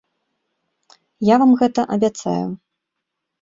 [1.29, 2.43] Я вам гэта абяцаю.